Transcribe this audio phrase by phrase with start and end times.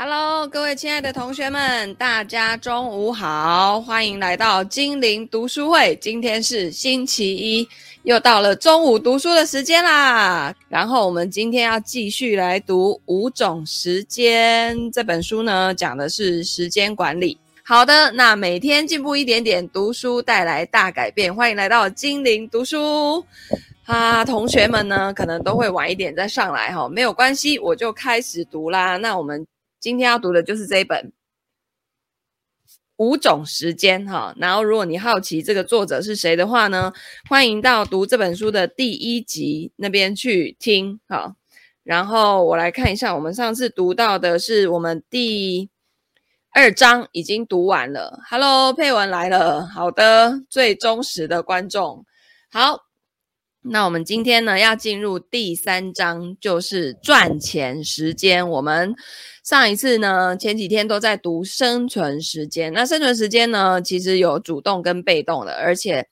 [0.00, 5.96] Hello，各位亲爱的同学们，大家中午好，欢迎来到精灵读书会。
[5.96, 7.68] 今天是星期一，
[8.04, 10.54] 又到了中午读书的时间啦。
[10.68, 17.36] 然后我们今天要继续来读《五种时间》这本书呢，讲的是时间管理。
[17.64, 21.34] 好的，那每天进步一点点，读书带来大改变。
[21.34, 23.26] 欢迎来到精灵读书
[23.84, 28.96] 啊，同学们呢，可能都会晚一点再上来哈，没有关系，我就开始读啦。
[28.96, 29.44] 那我们。
[29.80, 31.06] 今天要读的就是这一本
[32.96, 36.92] 《五种时间》哈，然后如果你好奇这个作者是谁的话呢，
[37.28, 41.36] 欢迎到读这本书的第一集那边去听哈。
[41.84, 45.70] 然后我来看一下，我们上次读到的是我们第
[46.50, 48.20] 二章，已经读完了。
[48.28, 52.04] Hello，佩文来了，好的，最忠实的观众，
[52.50, 52.87] 好。
[53.62, 58.48] 那我们今天呢，要进入第三章，就是赚钱时间。
[58.48, 58.94] 我们
[59.44, 62.72] 上一次呢，前几天都在读生存时间。
[62.72, 66.08] 那生存时间呢，其实有主动跟被动的，而且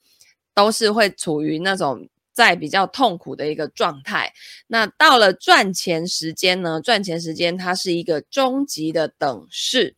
[0.53, 4.33] 都是会处于那种在比较痛苦的一个状态。
[4.67, 9.95] 那到了赚钱时间呢，赚钱时间它是一个终极的等式。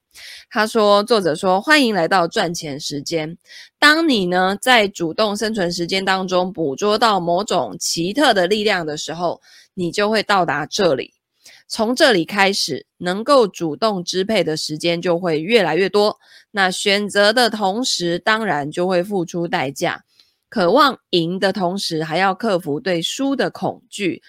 [0.49, 3.37] 他说：“作者说，欢迎来到赚钱时间。
[3.77, 9.41] 当你呢，在主动生存时间当中捕捉到某种奇特的力量的时候，
[9.73, 11.13] 你就会到达这里。
[11.67, 16.17] 从这里开始，能够主动支配的时间就会越来越多。
[16.51, 20.03] 那选择的同时，当然就会付出代价。
[20.49, 24.23] 渴望赢的同时，还要克服对输的恐惧。”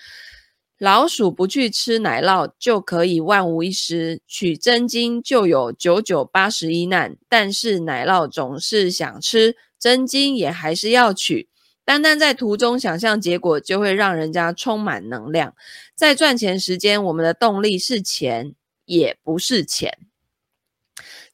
[0.80, 7.18] 老鼠不去吃奶酪就可以万无一失，取真经就有九九八十一难。
[7.28, 11.50] 但是奶酪总是想吃，真经也还是要取。
[11.84, 15.54] 单单在途中想象结果，就会让人家充满能量。
[15.94, 18.54] 在赚钱时间，我们的动力是钱，
[18.86, 19.98] 也不是钱。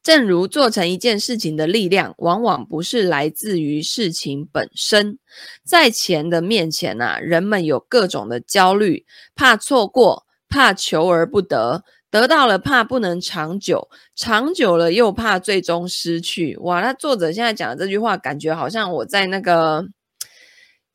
[0.06, 5.18] 正如做成一件事情的力量，往往不是来自于事情本身。
[5.64, 9.04] 在钱的面前啊，人们有各种的焦虑，
[9.34, 16.56] 怕错过，怕求而不得，得到了怕不能长久，长久了又怕最终失去。
[16.58, 19.88] 哇，那作者现在讲的这句话，感觉好像我在那个。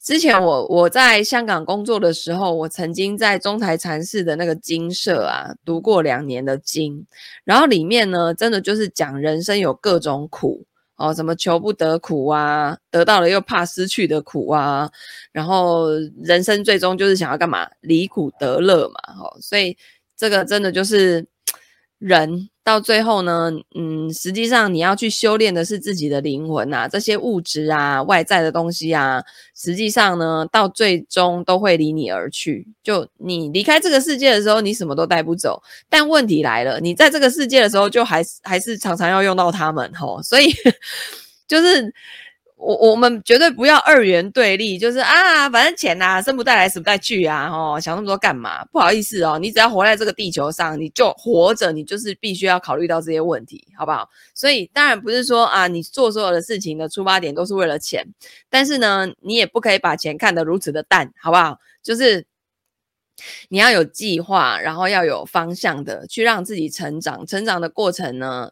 [0.03, 7.05] 之前我我在香港工作的时候，我曾经在中台禅寺的那个精舍啊读过两年的经，
[7.43, 14.89] 然后里面呢，真的就是讲人生有各种苦哦，什么求不得苦啊，得到了又怕失去的苦啊，
[15.31, 15.89] 然后
[16.23, 17.69] 人生最终就是想要干嘛？
[17.81, 19.77] 离苦得乐嘛，哦，所以
[20.17, 21.23] 这个真的就是
[22.01, 22.49] 人。
[22.63, 29.23] 到最后呢，嗯，实际上你要去修炼的是自己的灵魂啊，这些物质啊、外在的东西啊，
[29.55, 32.67] 实际上呢，到最终都会离你而去。
[32.83, 35.61] 就你离开这个世界的时候，你什么都带不走。
[35.89, 40.53] 但问题来了，你在这个世界的时候，就还是还是常常要用到他们吼，所以
[41.47, 41.91] 就是。
[42.61, 48.63] 我我们绝对不要二元对立，就是啊，反正钱呐、啊，生不带来，死不带去啊，哦，想那么多干嘛？
[48.65, 54.07] 不好意思哦，你只要活在这个地球上，你就活着，你就是必须要考虑到这些问题，好不好？
[54.35, 58.07] 所以当然不是说啊，你做所有的事情的出发点都是为了钱，
[58.47, 61.57] 但是呢，你也不可以把钱看得如此的淡，好不好？
[61.81, 62.23] 就是
[63.49, 68.51] 你要有计划，然后要有方向的去让自己成长，成长的过程呢，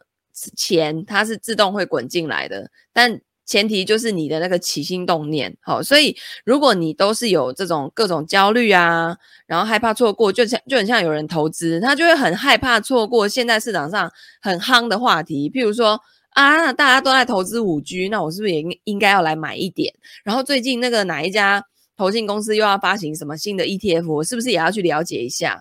[0.56, 3.20] 钱它是自动会滚进来的，但。
[3.50, 14.08] 前提就是你的那个起心动念，好，所以如果你都是有这种各种焦虑啊，然后害怕错过，就像就很像有人投资，他就会很害怕错过现在市场上
[14.40, 16.00] 很夯的话题，譬如说
[16.30, 19.92] 啊，大家都在投资五 G，那我是不是也应应该要来买一点？
[20.22, 21.64] 然后最近那个哪一家
[21.96, 25.60] 投信公司又要发行什么新的 ETF，我是不是也要去了解一下？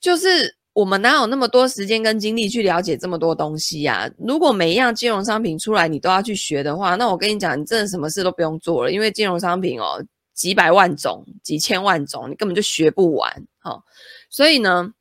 [0.00, 0.56] 就是。
[0.72, 4.08] 我们哪有那么多时间跟精力去了解这么多东西呀？
[4.18, 13.46] 如果每一样金融商品出来你都要去学的话，那我跟你讲，你真的什么事都不用做了，因为金融商品哦，几百万种、几千万种，你根本就学不完。
[13.58, 13.82] 好，
[14.30, 14.92] 所以呢，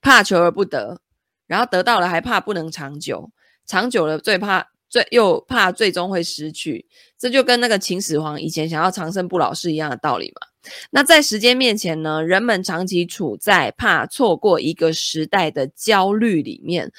[0.00, 1.00] 怕求而不得，
[1.48, 3.30] 然后得到了还怕不能长久，
[3.66, 6.86] 长久了最怕最又怕最终会失去，
[7.18, 10.46] 这就跟那个秦始皇以前想要长生不老是一样的道理嘛。
[10.90, 16.92] 那在时间面前呢，人们长期处在怕错过一个时代的焦虑里面，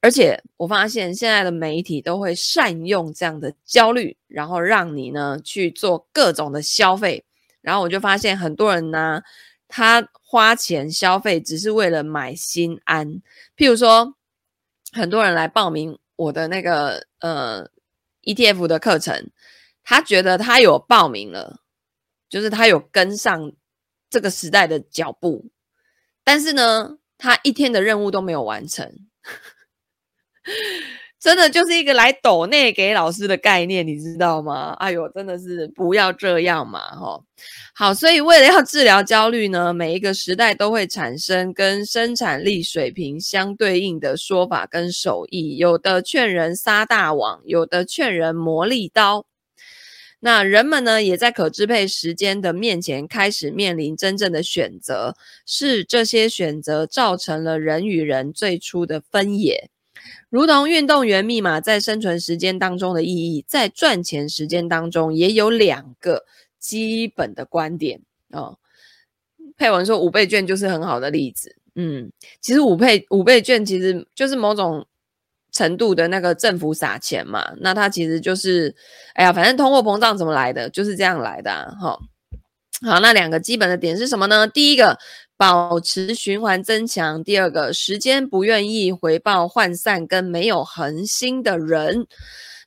[0.00, 7.24] 而且我发现现在的媒体都会善用这样的焦虑，然后让你呢去做各种的消费，
[7.60, 9.20] 然后我就发现很多人呢，
[9.68, 13.20] 他花钱消费只是为了买心安，
[13.56, 14.14] 譬如说，
[14.92, 17.68] 很多人来报名我的那个呃
[18.22, 19.30] ETF 的课程，
[19.84, 21.60] 他觉得他有报名了。
[22.36, 23.50] 就是他有跟上
[24.10, 25.46] 这个时代的脚步，
[26.22, 28.92] 但是呢，他一天的任务都没有完成。
[31.18, 34.74] 真的就是一个来抖内给老师的概念，你知道吗？
[34.74, 37.24] 哎呦，真的是不要这样嘛，吼。
[37.74, 49.24] 好，所以为了要治疗焦虑呢，每一个时代都会产生跟生产力水平相对应的说法跟手艺，有的劝人撒大网，有的劝人磨利刀。
[50.26, 55.14] 那人们呢，也在可支配时间的面前开始面临真正的选择，
[55.46, 59.70] 是这些选择造成了人与人最初的分野。
[60.28, 66.24] 如同运动员密码在生存时间当中的意义，在赚钱时间当中也有两个
[66.58, 68.00] 基本的观点
[68.32, 68.58] 哦。
[69.56, 74.84] 佩文说五倍券就是很好的例子，嗯，其实五倍五倍券其实就是某种
[75.56, 78.74] 程度的那个政府撒钱嘛，那它其实就是，
[79.14, 81.50] 哎呀，反正通货膨胀怎么来的，就是这样来的
[81.80, 81.98] 哈、
[82.86, 84.46] 好，那两个基本的点是什么呢？
[84.46, 84.98] 第一个。
[85.38, 87.22] 保持循环增强。
[87.22, 92.06] 第二个，时间不愿意回报涣散跟没有恒心的人。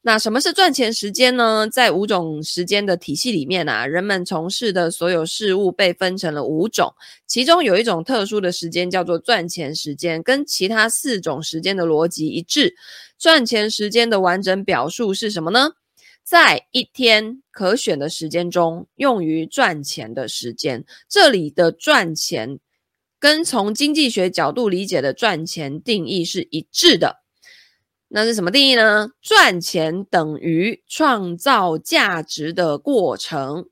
[0.02, 1.68] 那什么是赚钱时间呢？
[1.70, 6.94] 在五种时间的体系里面啊，人们从事的所有事物被分成了五种，
[7.28, 12.76] 其中有一种特殊的时间叫做赚钱时间，跟其他四种时间的逻辑一致。
[13.18, 15.72] 赚钱时间的完整表述是什么呢？
[16.24, 20.86] 在一天可选的时间中，用于赚钱的时间。
[21.10, 22.60] 这里的赚钱
[23.20, 27.18] 跟从经济学角度理解的赚钱定义是一致的。
[28.12, 29.12] 那是什么定义呢？
[29.22, 33.70] 赚钱等于创造价值的过程。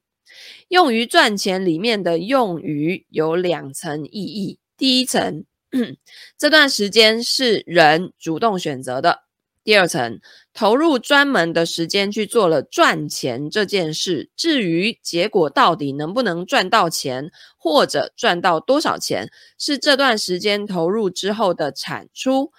[0.68, 4.60] 用于赚钱里面的用于有两层意义。
[4.78, 5.46] 第一层，
[6.38, 9.24] 这段时间是人主动选择的。
[9.64, 10.20] 第二层，
[10.54, 22.52] 投入专门的时间去做了赚钱这件事，至于结果到底能不能赚到钱，或者赚到多少钱，是这段时间投入之后的产出，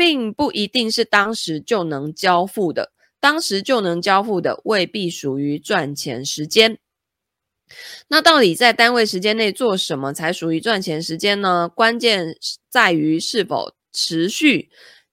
[0.00, 2.90] 并不一定是当时就能交付的。
[3.20, 6.78] 当时就能交付的，未必属于赚钱时间。
[8.08, 11.68] 那到底在单位时间内做什么才属于赚钱时间呢？
[11.68, 12.34] 关键
[12.70, 14.70] 在于是否持续。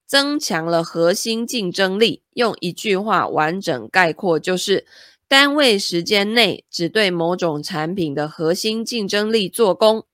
[0.07, 2.23] 增强了核心竞争力。
[2.31, 4.85] 用一句话完整概括，就是
[5.27, 10.05] 单位时间内只对某种产品的核心竞争力做功，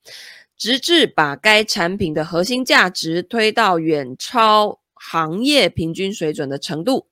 [0.57, 7.07] 直至把该产品的核心价值推到远超行业平均水准的程度。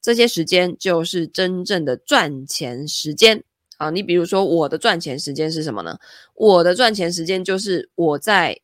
[0.00, 3.44] 这些时间就是真正的赚钱时间。
[3.78, 5.98] 啊，你比如说，我的赚钱时间是什么呢？
[6.34, 8.60] 我的赚钱时间就是我在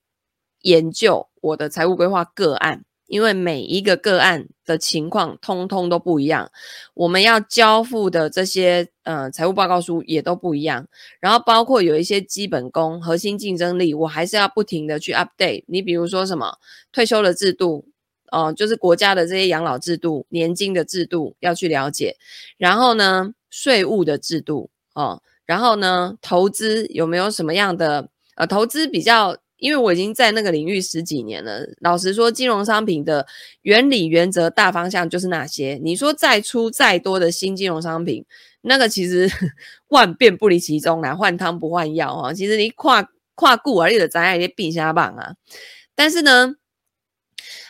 [0.62, 2.84] 研究我的财务规划个案。
[3.12, 6.50] 因为每一个个案的情况通通都不一样，
[6.94, 10.86] 我们要交付的这些呃财务报告书也都不一样，
[11.20, 15.62] 然后包括有一些基本功、核心竞争力，我还是要不停的去 update。
[15.66, 16.56] 你比如说什么
[16.90, 17.84] 退休的制度，
[18.30, 22.16] 哦、呃，就是国家的这些养老制度、年金的制度要去了解，
[22.56, 29.36] 然后呢，税务的制度，哦，然后呢，投资有没有什么样的呃投资比较。
[29.62, 33.24] 因为我已经在那个领域十几年了，老实说，金融商品的
[33.62, 35.78] 原理、原则、大方向就是那些。
[35.84, 38.24] 你说再出再多的新金融商品，
[38.62, 39.30] 那个其实
[39.86, 42.32] 万变不离其宗啦，换汤不换药哈。
[42.32, 45.34] 其实你跨跨顾而立的，咱也必下棒啊。
[45.94, 46.56] 但是呢，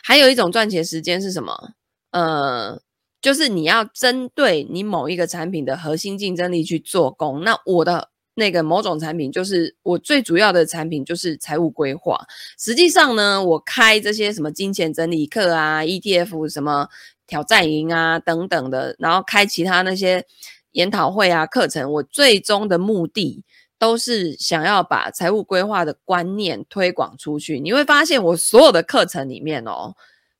[0.01, 1.73] 还有一种赚钱时间是什么？
[2.09, 2.81] 呃，
[3.21, 7.43] 就是你要针对你某一个产品的核心竞争力去做工。
[7.43, 8.09] 那我的。
[8.35, 12.19] 那个某种产品就是我最主要的产品，就是财务规划。
[12.57, 16.87] 实际上呢，我开这些什么金钱整理课啊、ETF 什么
[17.27, 20.25] 挑战营啊等等的，然后开其他那些
[20.71, 23.43] 研讨会啊课程，我最终的目的
[23.77, 27.59] 都是想要把财务规划的观念推广出去。
[27.59, 29.93] 你会发现，我所有的课程里面哦，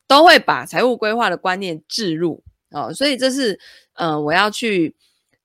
[0.07, 3.59] 都会把财务规划的观念置入哦，所以这是、
[3.93, 4.95] 呃，我要去。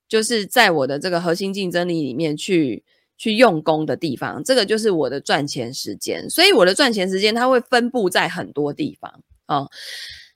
[0.09, 2.83] 就是在我的这个核心竞争力里面去
[3.17, 6.29] 去用功的地方，这个就是我的赚钱时间。
[6.29, 9.69] 所以我的赚钱时间它会分布在很多地方哦。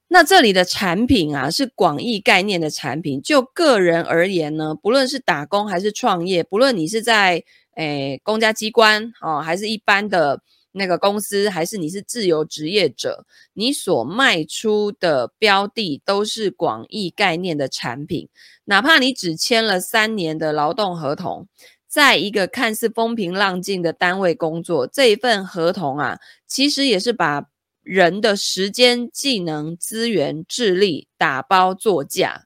[0.08, 7.44] 那这里的产品啊是广义概念的产品，就个人而言呢，不论是打工还是创业，不论你是在
[7.76, 10.42] 诶公家机关哦，还是一般的。
[10.74, 18.28] 那个公司还是你是自由职业者，你所卖出的标的都是广义概念的产品，
[18.66, 21.48] 哪怕你只签了三年的劳动合同，
[21.88, 27.48] 在一个看似风平浪静的单位工作，这一份合同啊，其实也是把
[27.84, 32.46] 人的时间、技能、资源、智力打包作价，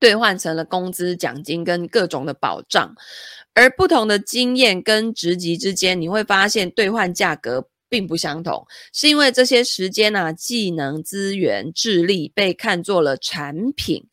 [0.00, 2.92] 兑换成了工资、奖金跟各种的保障。
[3.52, 14.06] 而不同的经验跟职级之间，你会发现兑换价格并不相同，是因为这些时间啊、技能、资源、智力被看作了产品。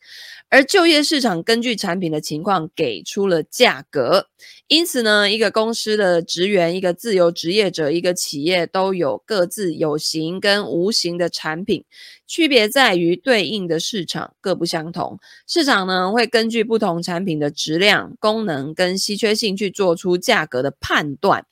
[0.50, 4.28] 而就业市场根据产品的情况给出了价格，
[4.68, 11.84] 因此呢，一个公司的职员、一个自由职业者、一个企业都有各自有形跟无形的产品，
[12.26, 15.20] 区别在于对应的市场各不相同。
[15.46, 21.46] 市场呢，会根据不同产品的质量、功能跟稀缺性去做出价格的判断。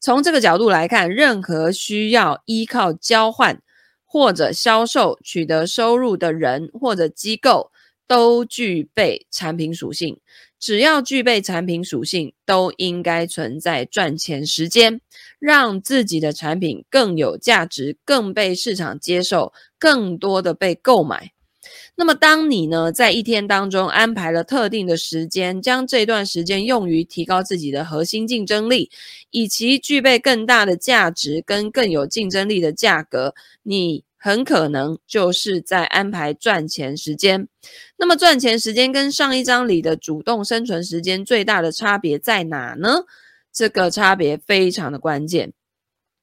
[0.00, 3.62] 从这个角度来看，任何需要依靠交换
[4.04, 7.70] 或者销售取得收入的人或者机构。
[8.06, 10.18] 都具备产品属性，
[10.60, 15.00] 只要具备产品属性，都应该存在赚钱时间，
[15.38, 21.32] 让自己的产品更有价值，更被市场接受，更多的被购买。
[21.96, 28.90] 那么，当你呢，在一天当中安排了特定的时间，将这段时间用于提高自己的核心竞争力，
[29.30, 34.04] 以及具备更大的价值跟更有竞争力的价格，你。
[34.24, 37.46] 很可能就是在安排赚钱时间。
[37.98, 43.04] 那么赚钱时间跟上一章里的主动生存时间最大的差别在哪呢？
[43.52, 45.52] 这个差别非常的关键。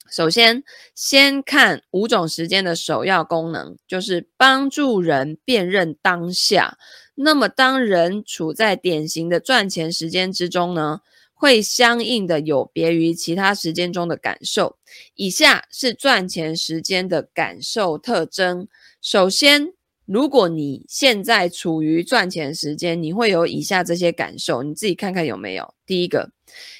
[0.09, 0.63] 首先，
[0.95, 6.79] 先看五种时间的首要功能，就是帮助人辨认当下。
[7.13, 11.01] 那么当人处在典型的赚钱时间之中呢，
[11.41, 14.77] 会相应的有别于其他时间中的感受。
[15.15, 18.67] 以下是赚钱时间的感受特征。
[19.01, 19.73] 首先，
[20.05, 25.73] 如果你现在处于赚钱时间，你会有以下这些感受，你自己看看有没有。
[25.87, 26.29] 第一个，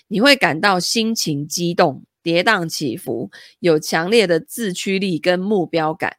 [0.08, 6.16] 你会感到心情激动、跌宕起伏，有强烈的自驱力跟目标感。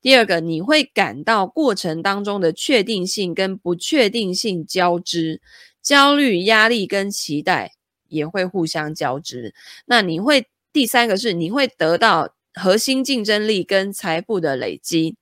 [0.00, 5.42] 第二个，你会感到过程当中的确定性跟不确定性交织。
[5.86, 7.74] 焦虑、压力跟期待
[8.08, 9.54] 也会互相交织。
[9.84, 15.14] 那你会第三个是你会得到核心竞争力跟财富的累积，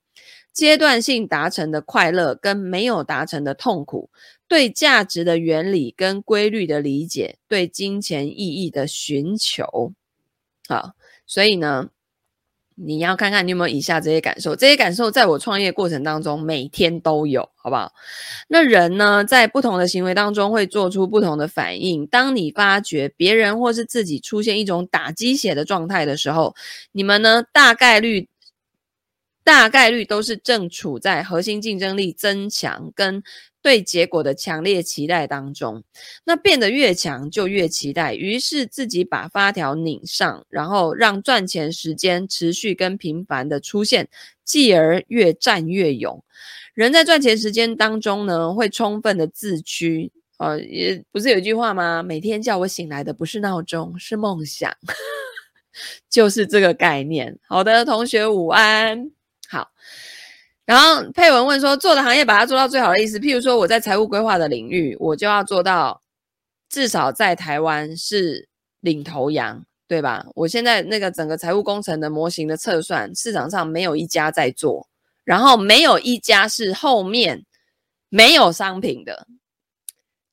[0.51, 4.09] 阶段性达成的快乐跟没有达成的痛苦，
[4.47, 9.93] 对价值的原理跟规律的理解，对金钱意义的寻求。
[10.67, 10.95] 好，
[11.27, 11.91] 所以呢。
[12.75, 17.91] 你要看看你有没有以下这些感受，这些感受在我创业过程当中每天都有，好不好？
[18.47, 22.05] 那人呢，在不同的行为当中会做出不同的反应。
[22.07, 26.55] 当你发觉别人或是自己出现一种打鸡血的状态的时候，
[26.91, 28.27] 你们呢，大概率。
[29.45, 33.21] 大概率都是正处在核心竞争力增强跟
[33.65, 35.83] 对结果的强烈期待当中。
[36.23, 44.07] 那变得越强就越期待，于是自己把发条拧上，然后让赚钱时间持续跟频繁的出现，
[44.43, 46.23] 继而越战越勇。
[46.75, 50.11] 人在赚钱时间当中呢，会充分的自驱。
[50.37, 52.03] 呃，也不是有一句话吗？
[52.03, 54.71] 每天叫我醒来的不是闹钟，是梦想。
[56.07, 57.39] 就是这个概念。
[57.47, 59.09] 好的，同学午安。
[59.49, 59.71] 好，
[60.65, 66.01] 然后佩文问说：“做的行业把它做到最好的意思，譬如说我在财务规划的领域，我就要做到
[66.69, 70.25] 至少在台湾是领头羊，对吧？
[70.33, 74.87] 我现在那个整个财务工程的模型的测算，市场上没有一家在做，
[75.23, 77.45] 然后没有一家是后面
[78.09, 79.27] 没有商品的。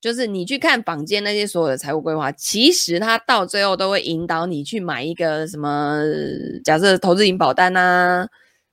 [0.01, 6.03] 就是你去看坊间那些所有的财务规划，其实它到最后都会引导你去买一个什么，
[6.65, 8.27] 假设投资型保单啊。”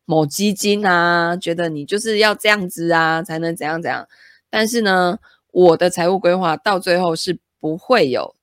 [0.10, 4.08] 某基金啊，觉得你就是要这样子啊，才能怎样怎样。
[4.50, 5.20] 但是呢，
[5.52, 8.36] 我的财务规划到最后是不会有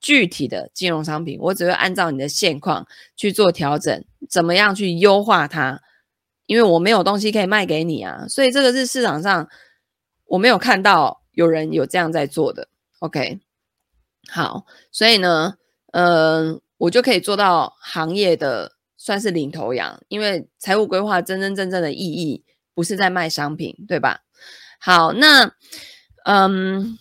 [0.00, 5.80] 具体的金融商品，我只会按照你的现况去做调整，怎么样去优化它。
[6.46, 9.48] 因为我没有东西可以卖给你啊，所以这个是市场上
[10.26, 12.66] 我没有看到有人有这样在做的。
[12.98, 13.38] OK，
[14.28, 15.54] 好，所以呢，
[15.92, 18.72] 嗯、呃，我就可以做到行业的。
[19.04, 22.42] 算是领头羊，因为财务规划真真正正的意义
[22.74, 24.22] 不是在卖商品，对吧？
[24.80, 25.52] 好，那
[26.24, 26.98] 嗯，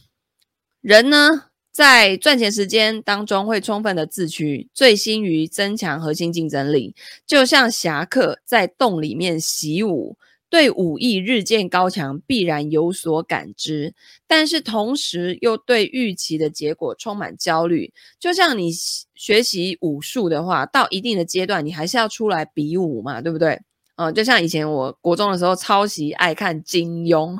[0.81, 6.93] 人呢，在赚钱时间当中会充分的自驱，醉心于增强核心竞争力，
[7.25, 10.17] 就像侠客在洞里面习武。
[10.53, 13.91] 对武艺日渐高强必然有所感知，
[14.27, 17.91] 但是同时又对预期的结果充满焦虑。
[18.19, 18.72] 就像你
[19.15, 23.60] 学习武术的话，到一定的阶段，你还是要出来比武嘛，对不对？
[23.95, 27.36] 嗯、就像以前我国中的时候，超级爱看金庸，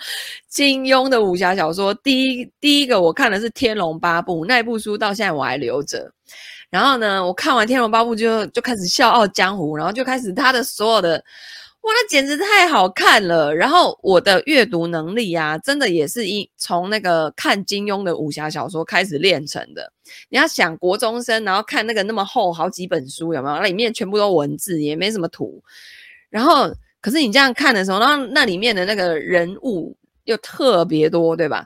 [0.46, 1.94] 金庸的武侠小说。
[1.94, 6.12] 第一第一个我看的是《天龙八部》，那部书到现在我还留着。
[6.68, 11.24] 然后呢，我看完《天龙八部》就就开始笑傲江湖，然后就开始他的所有的。
[11.88, 13.54] 哇，那简直太好看了。
[13.54, 19.90] 然后我的阅读能力啊，真的也是一从那个看金庸的武侠小说开始练成的。
[20.28, 23.56] 你要想国中生，然后看那个那么厚好几本书，有没有？
[23.56, 25.62] 那里面全部都文字，也没什么图。
[26.28, 31.64] 然后，可是你这样看的时候，然后那里面的那个人物又特别多，对吧？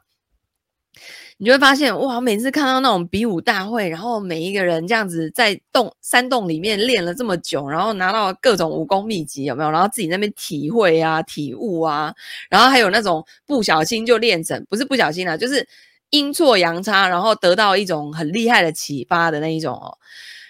[1.42, 2.20] 你就会发现，哇！
[2.20, 9.70] 每次看到那种比武大会，然后每一个人这样子在洞山洞里面练了这么久，然后拿到各种武功秘籍，有没有？
[9.72, 12.14] 然后自己那边体会啊、体悟啊，
[12.48, 15.66] 然后还有那种不小心就练成，不是不小心啊，就是
[16.10, 19.98] 阴错阳差，然后得到一种很厉害的启发的那一种哦。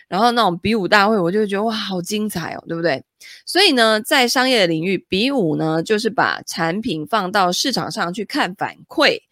[0.08, 3.02] 然后那种比武大会，我就觉得哇，好精彩哦，对不对？
[3.46, 9.22] 所以呢，在商业的领域，比武呢，就是把产品放到市场上去看反馈。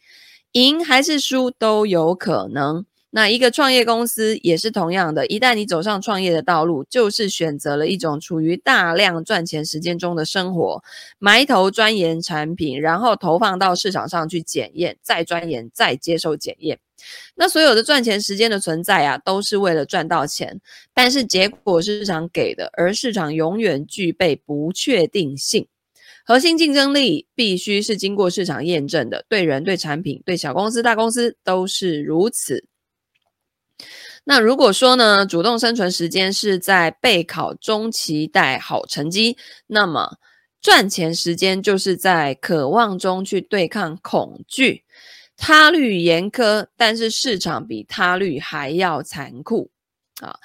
[0.53, 2.85] 赢还是输都有可能。
[3.13, 10.81] 那一个创业公司也是同样的，一旦你走上创业的道路，就是选择了一种处于大量赚钱时间中的生活，
[11.19, 16.79] 埋头钻研产品，然后投放到市场上去检验，再钻研，再接受检验。
[17.35, 20.61] 那所有的赚钱时间的存在啊，都是为了赚到钱，
[20.95, 25.67] 但是结果是市场给的，而市场永远具备不确定性。
[26.31, 32.69] 核心竞争力必须是经过市场验证的，对人、对产品、对小公司、大公司都是如此。
[34.23, 40.19] 那如果说呢，主动生存时间是在备考中期待好成绩，那么
[40.63, 44.85] 赚钱时间就是在渴望中去对抗恐惧。
[45.37, 49.69] 他律严苛，但是市场比他律还要残酷
[50.21, 50.39] 啊！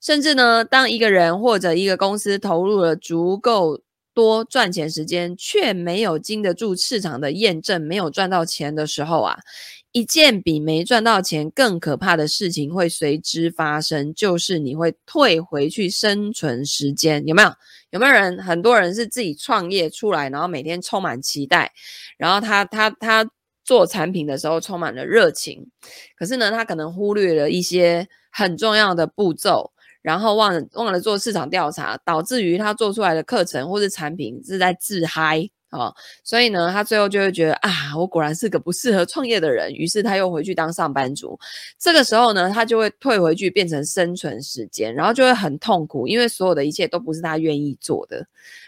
[0.00, 3.80] 甚至呢，当一个人或者一个公司投入了足够。
[4.14, 9.38] 多赚钱时间却没有经得住市场的验证，没有赚到钱的时候啊，
[9.92, 17.26] 一件比没赚到钱更可怕的事情会随之发生，就是你会退回去生存时间。
[17.26, 17.52] 有没有？
[17.90, 18.42] 有没有人？
[18.42, 21.72] 很多人是自己创业出来，然后每天充满期待，
[22.16, 23.28] 然后他他他
[23.64, 25.70] 做产品的时候充满了热情，
[26.16, 29.72] 可是呢，他可能忽略了一些很重要的步骤。
[30.02, 41.38] 然后忘了忘了做市场调查，导致于他做出来的课程或是产品是在自嗨哦，所以呢，他最后就会觉得啊，我果然是个不适合创业的人，于是他又回去当上班族。
[41.78, 48.26] 这个时候呢，他就会退回去变成生存时间，然后就会很痛苦，因为所有的一切都不是他愿意做的。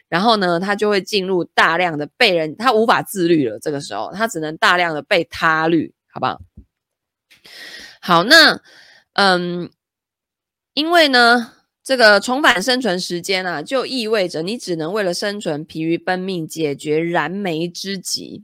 [0.09, 3.59] 然后呢，他就会进入大量的被人，他无法自律了。
[3.59, 6.40] 这个时候，他只能大量的被他律，好不好？
[8.01, 8.59] 好，那
[9.14, 9.70] 嗯。
[10.74, 11.52] 因为呢，
[11.84, 18.42] 这个重返生存时间啊，就意味着你只能为了生存疲于奔命，解决燃眉之急。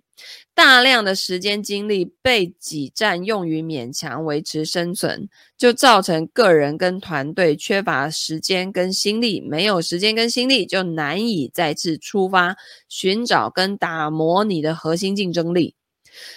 [0.55, 9.41] 大量的时间精力被挤占用于勉强维持生存，就造成个人跟团队缺乏时间跟心力。
[9.41, 12.57] 没有时间跟心力，就难以再次出发，
[12.89, 15.75] 寻找跟打磨你的核心竞争力。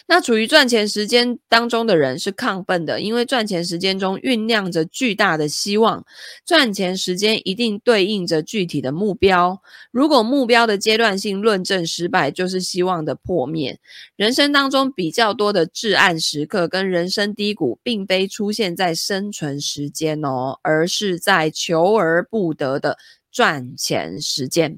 [0.07, 6.05] 那处于赚钱时间当中的人是亢奋的，因为赚钱时间中酝酿着巨大的希望。
[6.45, 9.61] 赚钱时间一定对应着具体的目标。
[9.91, 13.79] 如果目标的阶段性论证失败，就是希望的破灭。
[14.15, 22.97] 人生当中比较多的至暗时刻跟人生低谷，并非出现在生存时间哦，而是在求而不得的
[23.31, 24.77] 赚钱时间。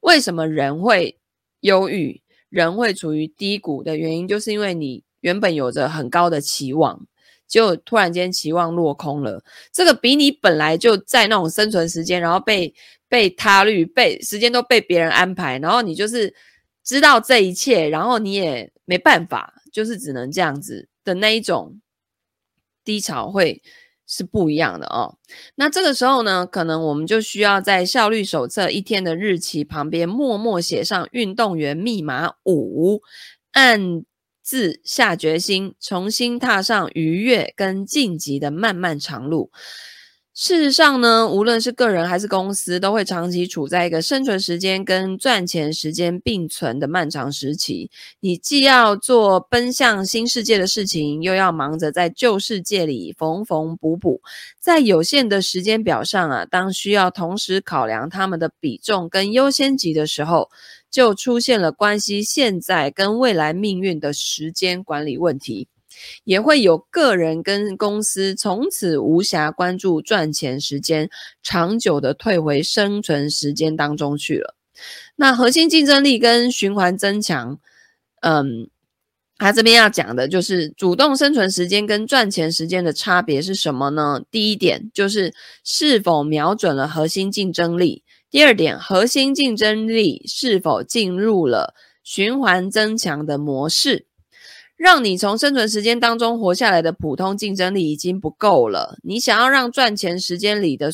[0.00, 1.18] 为什么人会
[1.60, 2.22] 忧郁？
[2.50, 7.06] 人会处于低谷的原因，就是因为你原本有着很高的期望，
[7.46, 9.42] 结果突然间期望落空了。
[9.72, 12.74] 这个比你本来就在那种生存时间，然后被
[13.08, 16.34] 被他律，被时间都被别人安排，然后你就是
[16.84, 21.80] 知道这一切，然后你也没办法，就是只能这样子的那一种
[22.84, 23.62] 低潮会。
[24.12, 25.16] 是不一样的哦。
[25.54, 33.00] 那这个时候呢，可能我们就需要在效率手册一天的日期旁边默默写上运动员密码五，
[33.52, 34.02] 暗
[34.42, 39.52] 自下决心，重新踏上愉悦跟晋级的漫漫长路。
[40.42, 47.90] 事实上呢，无论是个人还是公司，都会长期处在一个生存时间跟赚钱时间并存的漫长时期。
[48.20, 54.22] 你既要做奔向新世界的事情，又要忙着在旧世界里缝缝补补。
[54.58, 60.48] 在有限的时间表上啊，当需要同时考量他们的比重跟优先级的时候，
[60.90, 65.68] 就出现了关系现在跟未来命运的时间管理问题。
[66.24, 71.10] 也会有个人跟公司从此无暇关注赚钱时间，
[71.42, 74.54] 长久的退回生存时间当中去了。
[75.16, 77.58] 那核心竞争力跟循环增强，
[78.22, 78.70] 嗯，
[79.36, 84.22] 他这边要讲的就是主动生存时间跟赚钱时间的差别是什么呢？
[84.30, 85.34] 第一点就是
[85.64, 88.02] 是否瞄准了核心竞争力。
[88.30, 94.06] 第二点，核心竞争力是否进入了循环增强的模式，
[94.80, 98.96] 让你从生存时间当中活下来的普通竞争力已经不够了。
[99.02, 100.90] 你想要让赚钱时间里的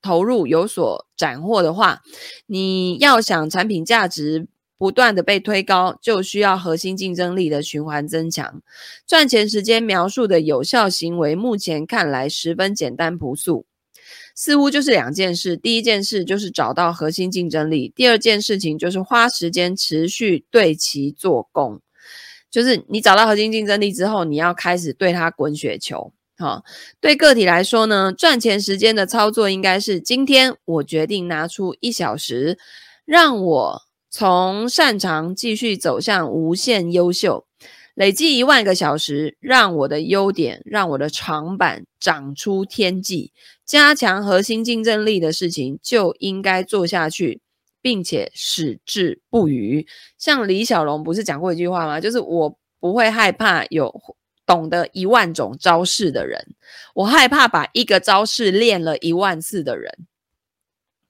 [0.00, 2.00] 投入有所斩获的话，
[2.46, 8.62] 你要想产品价值不断的被推高，就需要核心竞争力的循环增强。
[9.06, 13.66] 赚钱时间描述的有效行为，目前看来十分简单朴素。
[14.34, 21.82] 似乎就是两件事，第一件事就是找到核心竞争力，第二件事情就是花时间持续对其做工。
[22.50, 26.12] 就是你找到核心竞争力之后，你要开始对它滚雪球。
[26.38, 26.64] 好，
[27.00, 32.58] 对个体来说呢，赚钱时间的操作应该是：今天我决定拿出一小时，
[33.04, 37.46] 让我从擅长继续走向无限优秀。
[37.94, 43.32] 累计一万个小时，让我的优点，让我的长板长出天际，
[43.64, 47.40] 加强核心竞争力的事情就应该做下去，
[47.86, 49.86] 并且矢志不渝。
[50.18, 52.00] 像李小龙不是讲过一句话吗？
[52.00, 53.94] 就是我不会害怕有
[54.44, 56.56] 懂得一万种招式的人，
[56.94, 60.08] 我害怕把一个招式练了一万次的人。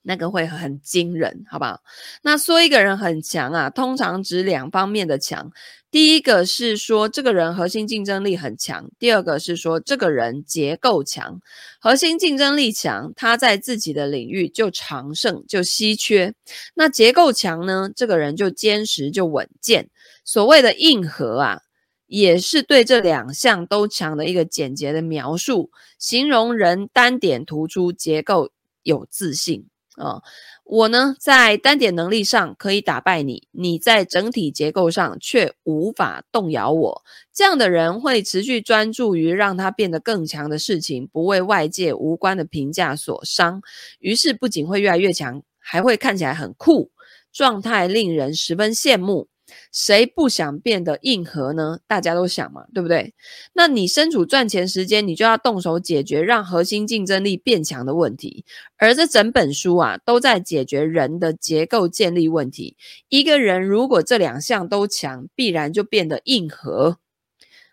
[0.02, 1.80] 那个会很惊人，好不好？
[2.20, 5.50] 那说一个人很强啊，通常指两方面的强。
[5.96, 11.40] 第一个是说这个人核心竞争力很强，第二个是说这个人结构强。
[11.80, 16.35] 核心竞争力强，他在自己的领域就长盛就稀缺。
[16.74, 17.90] 那结构强呢？
[17.96, 19.88] 这个人就坚实就稳健。
[20.22, 21.62] 所谓的硬核啊，
[22.06, 28.50] 也是对这两项都强的一个简洁的描述，形容人单点突出，结构
[28.82, 29.66] 有自信。
[29.96, 30.20] 啊、
[30.68, 37.02] 我呢在单点能力上可以打败你，你在整体结构上却无法动摇我。
[37.33, 43.62] 这样的人会持续专注于让他变得更强的事情，不为外界无关的评价所伤。
[44.00, 46.90] 于是不仅会越来越强，还会看起来很酷，
[47.33, 49.29] 状态令人十分羡慕。
[49.72, 51.78] 谁不想变得硬核呢？
[51.87, 53.14] 大家都想嘛，对不对？
[53.52, 58.44] 那你身处赚钱时间，你就要动手解决让核心竞争力变强的问题。
[58.76, 62.76] 而这整本书啊，都在解决人的结构建立问题。
[63.09, 66.98] 一个人如果这两项都强，必然就变得硬核。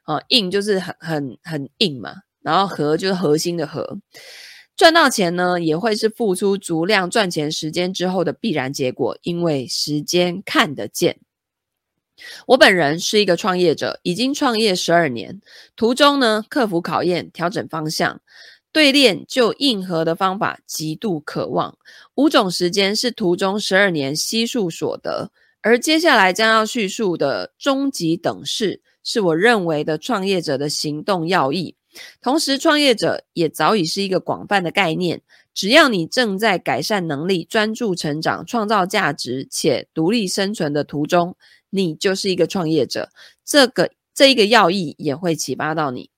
[0.04, 4.00] 啊，硬就是很很很硬嘛，然后核就是核心的核。
[4.76, 11.20] 赚到钱呢，也会是付出足量赚钱时间之后的必然结果，因为时间看得见。
[12.48, 15.42] 我本人是一个创业者，已经创业十二年，
[15.76, 18.22] 途中呢，克服考验，调整方向，
[18.72, 21.78] 对练就硬核的方法，极度渴望。
[22.16, 31.76] 五种时间是途中十二年悉数所得，而接下来将要叙述的终极等式，是我认为的创业者的行动要义。
[32.22, 35.22] 同时，创业者也早已是一个广泛的概念。
[35.54, 41.36] 只要你正在改善能力、专注成长、创造价值且独立生存的途中。
[41.76, 43.10] 你就是一个创业者，
[43.44, 46.12] 这个这一个要义也会启发到你。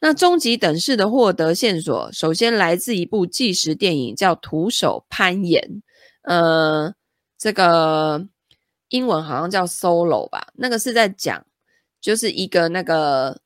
[0.00, 5.62] 那终极等式的获得线索，首先来自一部纪实电影，叫《徒手攀岩》。
[6.22, 6.92] 呃，
[7.38, 8.26] 这个
[8.88, 10.48] 英文好像叫 Solo 吧？
[10.54, 11.46] 那个是在讲，
[12.00, 13.40] 就是一个那个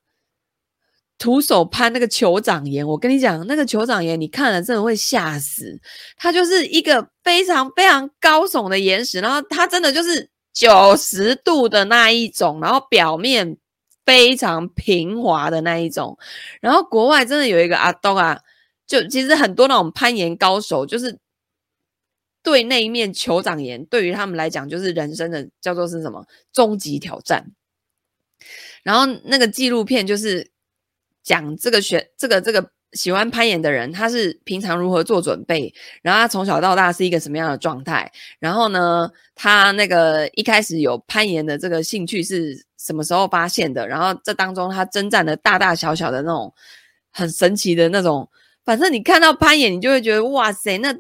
[1.19, 2.87] 徒手攀那个酋长岩。
[2.87, 5.79] 我跟你讲，那个酋长岩，你看了真的会吓死。
[6.17, 10.31] 它就是一个非常非常高耸的岩石，然后它真的就是。
[10.53, 13.57] 九十度的那一种，然后表面
[14.05, 16.19] 非常平滑的那一种，
[16.61, 18.41] 然后国外真的有一个阿东啊，
[18.87, 21.19] 就其实很多那种攀岩高手，就是
[22.43, 27.53] 对那一面酋长岩，对于他们来讲就是人生的叫做是什么终极挑战。
[28.83, 30.51] 然后那个纪录片就是
[31.23, 32.71] 讲这个选这个这个。
[32.93, 35.73] 喜欢攀岩的人，他是平常如何做准备？
[36.03, 38.11] 然后他从小到大是一个什么样的状态？
[38.41, 43.87] 然后呢，他那个一开始有攀岩的这个兴趣是什么时候发现的？
[43.87, 46.53] 然后这当中他征战的大大小小的那种
[47.13, 48.29] 很神奇的那种，
[48.65, 50.93] 反正你看到攀岩，你就会觉得哇塞，那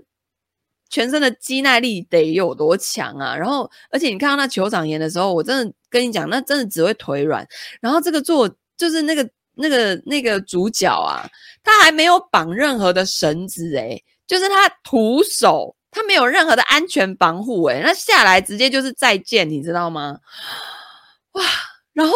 [0.88, 3.36] 全身的肌耐力得有多强啊！
[3.36, 7.44] 然后，而且你看到那酋长岩的时候，我真的跟你讲，那真的只会腿软。
[7.80, 9.28] 然后这个做就是那个。
[9.54, 11.28] 那个那个主角啊，
[11.62, 20.18] 他还没有绑任何的绳子诶，就是他徒手，他没有任何的安全防护诶，那下来直接就是再见，你知道吗？
[21.32, 21.42] 哇，
[21.92, 22.12] 然后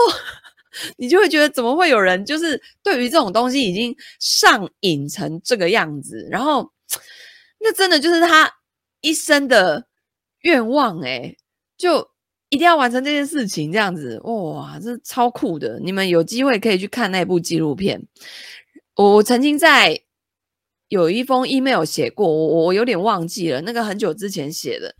[0.96, 6.70] 你就会觉得怎么会有人就是对于这种东西已经上瘾成这个样子，然后
[7.60, 8.50] 那真的就是他
[9.00, 9.86] 一生的
[10.42, 11.36] 愿望诶，
[11.76, 12.13] 就。
[12.54, 15.80] 一定要完成这件事情，这样子哇，这超酷的！
[15.80, 18.00] 你们有机会可以去看那部纪录片。
[18.94, 20.00] 我曾经在
[20.86, 24.94] 有一封 email 写过，我我有点忘记了，那个很久之前写的。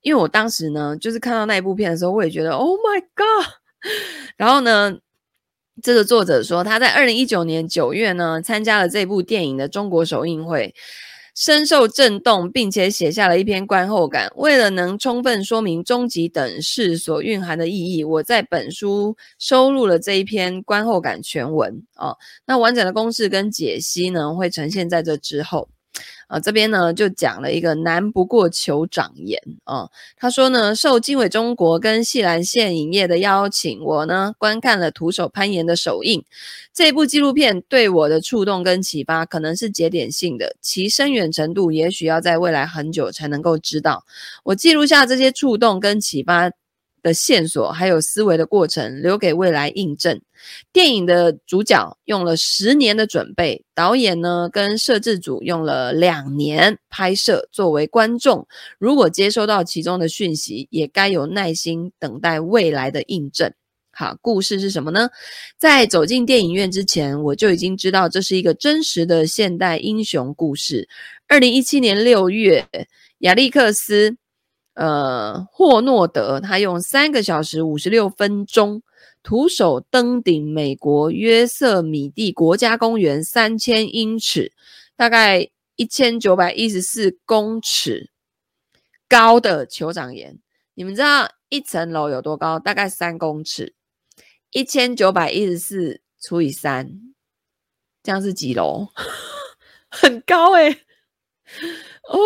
[0.00, 3.46] 因为我当时呢，就是看到那一部片的时候，我也觉得 Oh my God！
[4.36, 4.98] 然后呢，
[5.80, 10.74] 这个作者说他在二零一九年九月呢，参加了这部电影的中国首映会。
[11.34, 14.30] 深受震动，并且写下了一篇观后感。
[14.36, 21.82] 为了能充分说明终极等式所蕴含的意义，我在本书收录了这一篇观后感全文。
[21.96, 22.16] 哦，
[22.46, 25.68] 那完整的公式跟解析呢，会呈现在这之后。
[26.26, 29.88] 啊，这边呢就讲了一个难不过酋长岩啊。
[30.16, 36.24] 他说呢，受经纬中国跟西兰县影业的邀请，我呢观看了徒手攀岩的首映。
[36.72, 44.04] 这部纪录片对我的触动跟启发，可能是节点性的，其深远程度也许要在未来很久才能够知道。
[44.44, 46.50] 我记录下这些触动跟启发。
[47.02, 50.20] 的线索还有思维的过程，留给未来印证。
[50.72, 57.48] 电影的主角用了十年的准备，导演呢跟摄制组用了两年拍摄。
[57.52, 58.46] 作为观众，
[58.78, 63.52] 如果接收到其中的讯息，也该有耐心等待未来的印证。
[63.94, 65.10] 好，故事是什么呢？
[65.58, 70.88] 在走进电影院之前，我就已经知道这是一个真实的现代英雄故事。
[71.28, 72.66] 二零一七年六月，
[73.18, 74.16] 亚历克斯。
[74.74, 78.82] 呃，霍诺德他用三个小时五十六分钟，
[79.22, 84.52] 徒手登顶美国约瑟米蒂国家公园三千英尺，
[84.96, 88.10] 大概一千九百一十四公尺
[89.06, 90.38] 高的酋长岩。
[90.72, 92.58] 你们知道一层楼有多高？
[92.58, 93.74] 大概三公尺，
[94.52, 96.98] 一千九百一十四除以三，
[98.02, 98.88] 这样是几楼？
[99.90, 100.70] 很高诶。
[102.08, 102.16] 哦，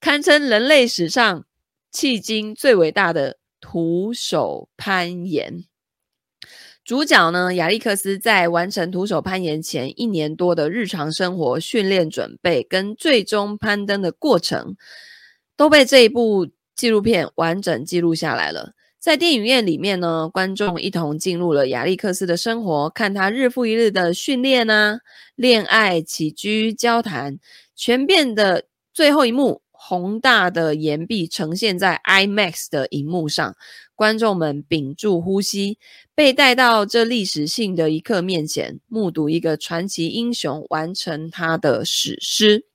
[0.00, 1.44] 堪称人类史上。
[1.92, 5.64] 迄今最伟大的徒手攀岩
[6.84, 14.76] 主角呢，亚历克斯在完成徒手攀岩前一年多的日常生活、训练准备跟最终攀登的过程，
[15.56, 18.72] 都被这一部纪录片完整记录下来了。
[18.98, 25.00] 在电影院里面呢，观众一同进入了亚历克斯的生活，看他日复一日的训练啊、
[25.36, 27.38] 恋爱、起居、交谈，
[27.76, 29.62] 全片的最后一幕。
[29.82, 33.56] 宏大的岩壁呈现在 IMAX 的荧幕上，
[33.94, 35.78] 观众们屏住呼吸，
[36.14, 42.66] 被带到这历史性的一刻面前，目睹一个传奇英雄完成他的史诗。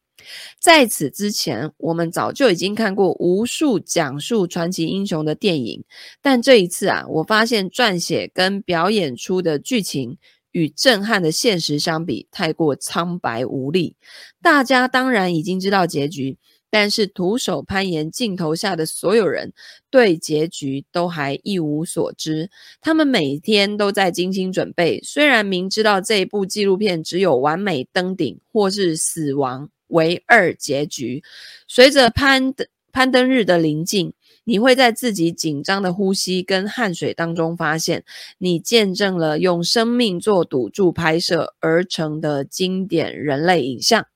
[0.59, 5.83] 在此之前，我们早就已经看过无数讲述传奇英雄的电影，
[6.23, 10.17] 但这一次啊，我发现撰写跟表演出的剧情
[10.51, 13.95] 与震撼的现实相比，太过苍白无力。
[14.41, 16.39] 大家当然已经知道结局。
[16.69, 19.53] 但是徒手攀岩镜头下的所有人
[19.89, 22.49] 对结局都还一无所知，
[22.81, 24.99] 他们每天都在精心准备。
[25.01, 31.23] 虽然明知道这一部纪录片只有完美登顶或是死亡为二结局，
[31.67, 32.53] 随着攀
[32.91, 38.03] 攀登日的临近，你会在自己紧张的呼吸跟汗水当中发现，
[38.37, 44.07] 你见证了用生命做赌注拍摄而成的经典人类影像。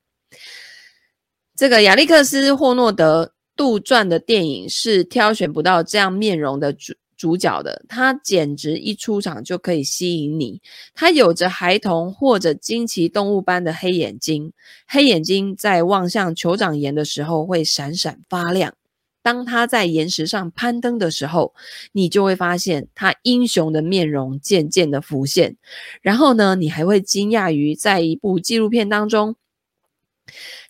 [1.59, 10.61] 这个亚历克斯·霍诺德杜撰的电影是挑选不到这样面容的主主角的，他简直一出场就可以吸引你。
[10.95, 14.53] 他有着孩童或者惊奇动物般的黑眼睛，
[14.87, 18.73] 黑眼睛在望向酋长岩的时候会闪闪发亮。
[19.21, 21.53] 当他在岩石上攀登的时候，
[21.91, 25.57] 你就会发现他英雄的面容渐渐的浮现。
[26.01, 29.35] 然后呢，你还会惊讶于在一部纪录片当中。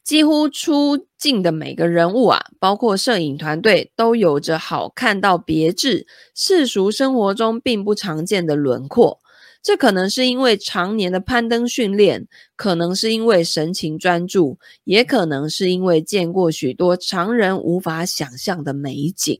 [0.09, 9.19] 几乎出镜的每个人物啊，包括摄影团队，都有着好看到别致、世俗生活中并不常见的轮廓。
[9.61, 19.39] 这可能是因为常年的攀登训练，可能是因为神情专注，也可能是因为见过许多常人无法想象的美景。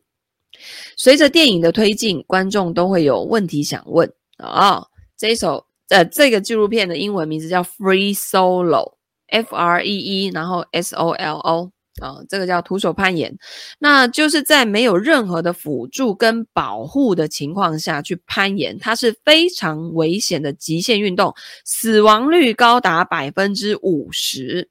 [0.96, 4.88] 随着电影的推进，观众都会有问题想问啊、哦。
[5.18, 8.92] 这一首呃，这个纪录片的英文名字叫《Free Solo》。
[9.32, 13.38] F R E E，然后 S O L O，啊、这个叫徒手攀岩，
[13.80, 21.34] 那就是在没有任何的辅助跟保护的情况下去攀岩，它是非常危险的极限运动，
[21.66, 24.70] 死亡率高达百分之五十。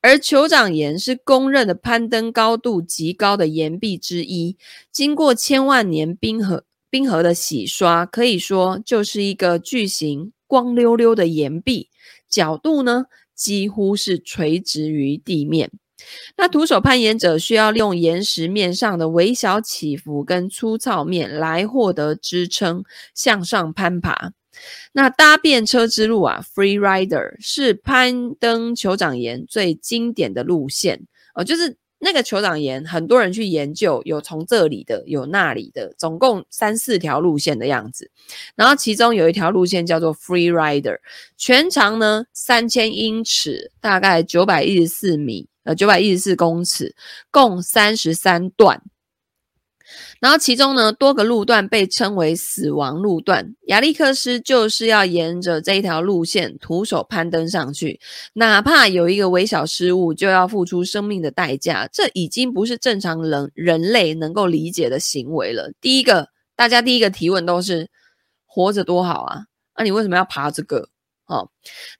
[0.00, 4.56] 而酋长岩是公认的攀登高度极高的岩壁之一，
[4.90, 11.88] 经过千万年冰河冰河的洗刷，可以说就是一个巨型光溜溜的岩壁，
[12.28, 13.06] 角度呢，
[13.40, 15.70] 几乎是垂直于地面。
[16.36, 24.32] 那徒手攀岩者需要利用岩石面上的微小起伏跟粗糙面来获得支撑，向上攀爬。
[24.92, 38.10] 那搭便车之路啊，Free Rider 是攀登酋长岩最经典的路线哦，就是那个酋长岩，很多人去研究，有从这里的，有那里的，总共三四条路线的样子。
[38.56, 40.98] 然后其中有一条路线叫做 Free Rider，
[41.36, 46.96] 全长呢三千英尺，大概九百一十四米，呃九百一十四公尺，
[47.30, 48.82] 共三十三段。
[50.20, 53.54] 然后其中呢，多个路段被称为死亡路段。
[53.68, 57.98] 亚历克斯就是要沿着这一条路线徒手攀登上去，
[58.34, 61.88] 哪怕有一个微小失误，就要付出生命的代价。
[61.90, 65.72] 这已经不是正常人人类能够理解的行为了。
[65.80, 67.88] 第一个，大家第一个提问都是：
[68.44, 69.44] 活着多好啊！
[69.76, 70.90] 那、你为什么要爬这个？
[71.24, 71.48] 哦，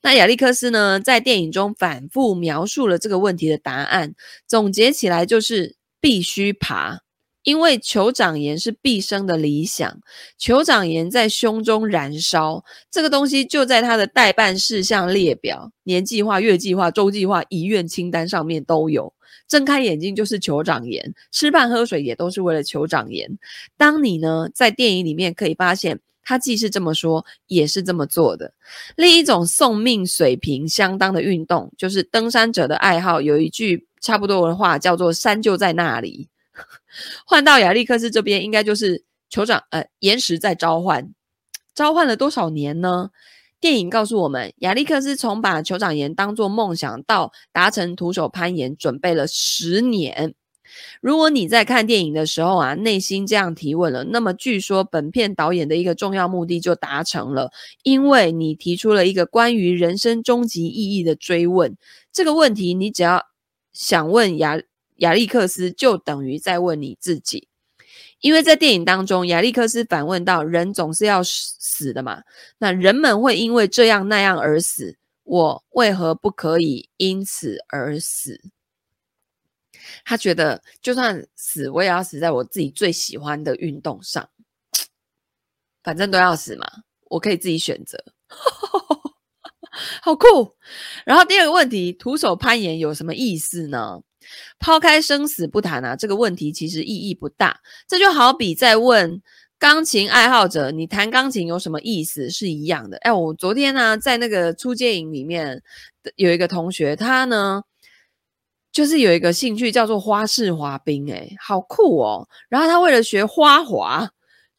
[0.03, 4.15] 那亚历克斯呢，在电影中反复描述了这个问题的答案，
[4.47, 6.99] 总结起来就是必须爬。
[7.43, 9.99] 因为酋长岩是毕生的理想，
[10.39, 19.13] 酋长岩在胸中燃烧，这个东西就在他的待办事项列表、年计划、月计划、周计划、遗愿清单上面都有。
[19.49, 23.39] 睁开眼睛就是酋长岩，吃饭喝水也都是为了酋长岩。
[23.77, 28.53] 当你呢，在电影里面可以发现，他既是这么说，也是这么做的。
[28.97, 33.21] 另一种送命水平相当的运动，就是登山者的爱好。
[33.21, 36.29] 有一句差不多的话叫做“山就在那里”。
[37.27, 41.15] 换到亚历克斯这边，应该就是酋长呃，岩石在召唤，
[41.75, 43.11] 召唤了多少年呢？
[43.61, 50.35] 电影告诉我们，亚历克斯从把酋长岩当作梦想到达成徒手攀岩，准备了十年。
[51.03, 57.51] 如果你在看电影的时候啊，内心这样提问了，那么据说本片导演的一个重要目的就达成了，
[57.83, 61.77] 因为你提出了一个关于人生终极意义的追问。
[62.11, 63.27] 这个问题，你只要
[63.73, 64.59] 想问亚。
[65.01, 67.49] 亚历克斯就等于在问你自己，
[68.21, 72.23] 因为在电影当中，亚历克斯反问到：“人总是要死的嘛？
[72.59, 78.41] 那人们会因为这样那样而死，我为何不可以因此而死？”
[80.05, 84.29] 他觉得，就算死，我也要死在我自己最喜欢的运动上，
[85.83, 86.67] 反正都要死嘛，
[87.07, 87.99] 我可以自己选择，
[90.03, 90.57] 好酷。
[91.05, 94.01] 然后第二个问题，徒手攀岩有什么意思呢？
[94.59, 97.61] 抛开生死不谈啊，这个问题其实意义不大。
[97.89, 99.21] 这就好比在问
[99.59, 102.97] 钢琴爱好者，你弹钢琴有什么意思是一样的。
[102.99, 105.63] 哎，我昨天呢，在那个初阶营里面
[106.17, 107.63] 有一个同学，他呢
[108.71, 112.29] 就是有一个兴趣叫做花式滑冰，哎，好酷哦。
[112.49, 114.09] 然后他为了学花滑，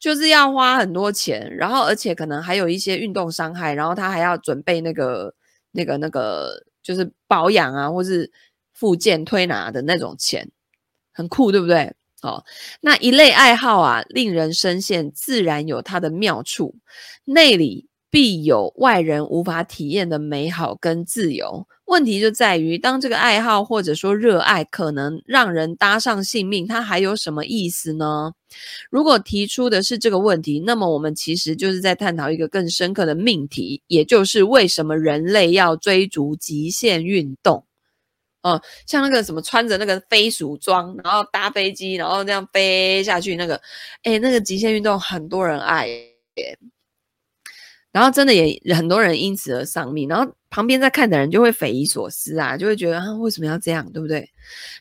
[0.02, 5.32] 就是要花很多钱，然后而且可能还有一些运动伤害，然后他还要准备那个
[5.70, 8.28] 那个那个就是保养啊，或是。
[8.74, 10.50] 复健推拿的那种钱，
[11.12, 11.94] 很酷，对不对？
[12.22, 12.42] 哦，
[12.80, 16.74] 那一类爱好啊，令人深陷，自然有它的妙处，
[17.26, 21.68] 内里必有外人无法体验的美好跟自由。
[21.84, 28.32] 问题就在于，当这个爱好或者说热爱可能让人搭上性命，它还有什么意思呢？
[28.90, 37.64] 如果提出的是这个问题，那么我们其实就是在探讨一个更深刻的命题，也就是为什么人类要追逐极限运动。
[38.42, 43.60] 哦，像那个什么穿着那个飞鼠装，然后搭飞机，然后这样飞下去，那个，
[44.02, 45.88] 诶，那个极限运动很多人爱，
[47.92, 54.28] 然后真的也很多人因此而丧命，然后旁边在看的人就会匪夷所思啊，就会觉得啊，为什么要这样，对不对？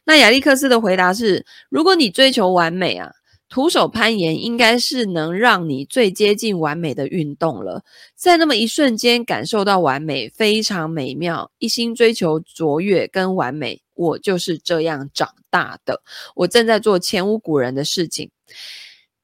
[0.06, 3.12] 那亚历克斯的回答是：如果你追求完美啊。
[3.52, 7.84] 徒手攀岩应该是能让你最接近完美的运动了，
[8.16, 11.52] 在那么一瞬间感受到完美，非常美妙。
[11.58, 16.02] 一心追求卓越跟完美，我就是这样长大的。
[16.34, 18.32] 我正在做前无古人的事情。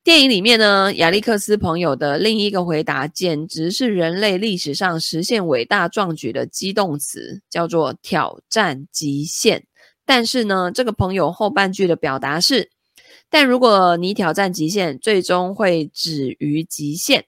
[0.04, 9.64] 电影里面呢，亚历克斯朋友的另一个回答，简直是人类历史上实现伟大壮举的激动词，叫做挑战极限。
[10.06, 12.72] 但是呢，这个朋友后半句的表达是。
[13.30, 17.26] 但如果你挑战极限，最终会止于极限。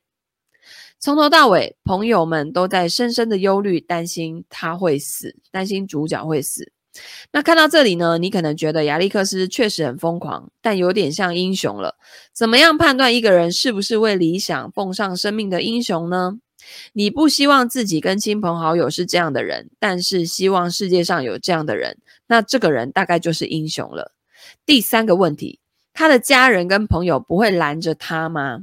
[1.02, 6.74] 从头到尾，朋友们都在深深的忧虑，担心他会死，担心主角会死。
[7.32, 11.96] 那看到这里呢，你可能觉得亚历克斯确实很疯狂，但有点像英雄了。
[12.34, 16.40] 怎么样判断一个人是不是为理想奉上生命的英雄呢？
[16.92, 21.98] 你不希望自己跟亲朋好友是这样的人，但是希望世界上有这样的人，
[22.28, 24.14] 那这个人大概就是英雄了。
[24.66, 25.60] 第三个问题。
[26.00, 28.62] 他的家人跟朋友不会拦着他吗？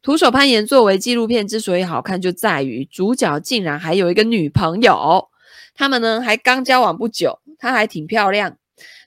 [0.00, 5.28] 徒手攀岩作为纪录片之所以好看，就在于主角竟然还有一个女朋友，
[5.74, 8.56] 他们呢还刚交往不久，她还挺漂亮。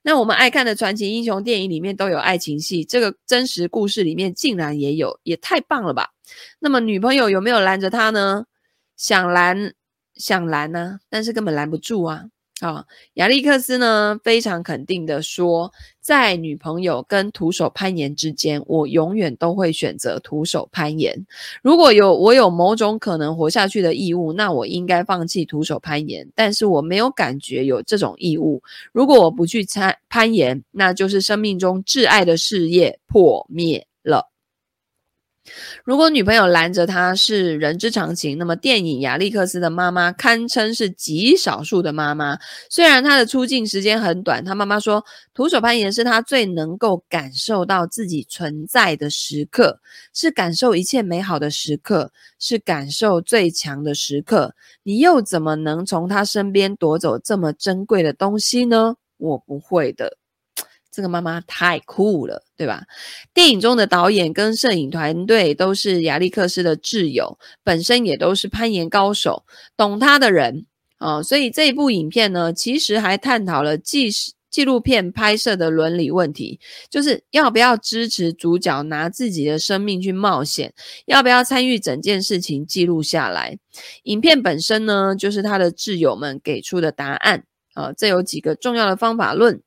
[0.04, 6.12] 那我们爱看的传奇英雄电影里面都有爱情戏，这个真实故事里面竟然也有，也太棒了吧！
[6.60, 8.46] 那么女朋友有没有拦着他呢？
[8.96, 9.74] 想拦，
[10.14, 12.26] 想拦呢、但是根本拦不住啊。
[12.62, 12.84] 啊，
[13.14, 21.16] 亚历克斯呢，非常肯定的说，在女朋友跟徒手攀岩之间，我永远都会选择徒手攀岩。
[21.62, 26.28] 如果有我有某种可能活下去的义务，那我应该放弃徒手攀岩。
[26.34, 28.60] 但是我没有感觉有这种义务。
[28.92, 34.32] 如果我不去参攀岩，那就是生命中挚爱的事业破灭了。
[35.84, 42.38] 如果女朋友拦着他是人之常情，那么电影《亚历克斯的妈妈》堪称是极少数的妈妈。
[42.70, 49.80] 虽然她的出镜时间很短，她妈妈说，徒手攀岩是她最能够感受到自己存在的时刻，
[50.14, 54.54] 是感受一切美好的时刻，是感受最强的时刻。
[54.84, 58.96] 你又怎么能从她身边夺走这么珍贵的东西呢？
[59.18, 60.18] 我不会的。
[60.98, 62.84] 这个妈妈太酷了，对吧？
[63.32, 69.46] 电影中的导演跟摄影团队都是亚历克斯的挚友，本身也都是攀岩高手，
[69.78, 70.66] 懂他的人
[70.98, 71.24] 啊、哦。
[71.24, 80.74] 所以这一部影片呢，其实还探讨了纪实纪录片拍摄的伦理问题，就是要不要支持主角拿自己的生命去冒险，
[81.06, 83.60] 要不要参与整件事情记录下来。
[84.06, 87.44] 影片本身呢，就是他的挚友们给出的答案
[87.76, 89.62] 啊、这有几个重要的方法论。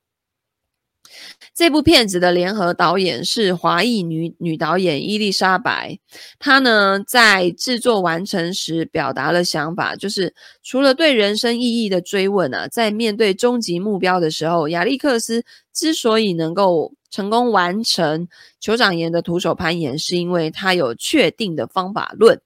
[1.55, 5.99] 这部片子的联合导演是华裔女女导演伊丽莎白，
[6.39, 15.45] 她呢在制作完成时表达了想法，就是除了对人生意义的追问啊，在面对终极目标的时候，亚历克斯
[15.75, 18.29] 之所以能够成功完成
[18.63, 22.41] 酋长岩的徒手攀岩，是因为他有确定的方法论。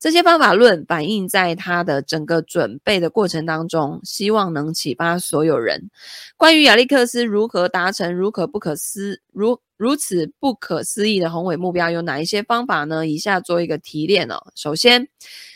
[0.00, 5.90] 这些方法论反映在他的整个准备的过程当中，希望能启发所有人。
[6.36, 13.06] 关于亚历克斯如何达成如可不可思如如此不可思议的宏伟目标，有哪一些方法呢？
[13.06, 14.52] 以下做一个提炼哦。
[14.56, 15.08] 首先，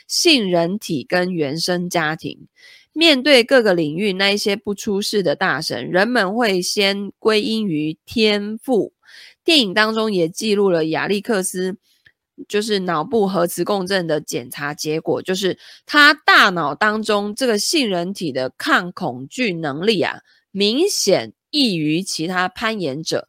[0.07, 2.47] 性、人体跟原生家庭，
[2.93, 8.93] 面对各个领域那一些不出世的大神，人们会先归因于天赋。
[9.43, 11.79] 电影当中也记录了亚历克斯。
[12.49, 20.21] 就是脑部核磁共振的检查结果，就是他大脑当中这个杏仁体的抗恐惧能力啊，
[20.51, 23.29] 明显异于其他攀岩者。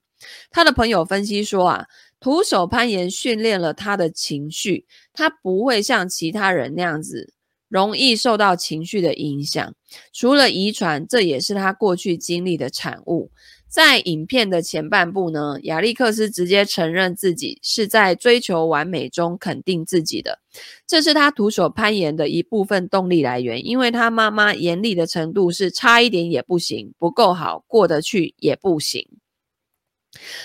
[0.49, 1.85] 他的朋友分析说啊，
[2.19, 7.33] 徒手攀岩训练了他的情绪，他不会像其他人那样子
[7.67, 9.73] 容易受到情绪的影响。
[10.13, 13.31] 除了遗传，这也是他过去经历的产物。
[13.73, 20.37] 在影片的前半部呢，亚历克斯直接承认自己是在追求完美中肯定自己的，
[20.85, 23.65] 这是他徒手攀岩的一部分动力来源。
[23.65, 29.07] 因为他妈妈严厉的程度是差一点也不行，不够好，过得去也不行。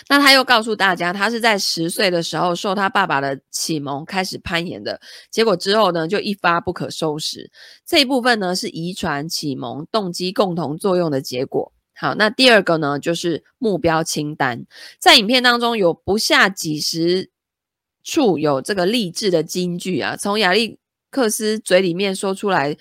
[0.08, 4.98] 那他又告诉大家，他是在十岁的时候受他爸爸的启蒙开始攀岩的，
[5.30, 7.50] 结果之后呢就一发不可收拾。
[7.84, 11.74] 这一部分呢是遗传、启蒙、动机共同作用的结果。
[12.00, 14.64] 好，那第二个呢，就是目标清单。
[15.00, 17.30] 在影片当中有不下几十
[18.04, 20.78] 处有这个励志的金句啊，从亚历
[21.10, 22.76] 克斯嘴里面说出来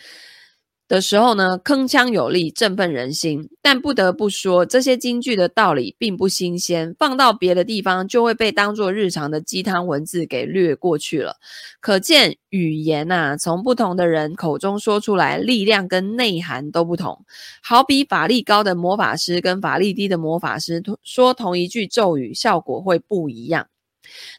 [0.87, 3.49] 的时候呢，铿锵有力，振奋人心。
[3.61, 11.35] 但不得不说，这些金句的道理并不新鲜，放到别的地方就会被当作日常的鸡汤文字给略过去了。
[11.81, 17.25] 可见语言啊，从不同的人口中说出来，力量跟内涵都不同。
[17.61, 23.67] 好比法力高的魔法师跟法力低的魔法师说同一句咒语，效果会不一样。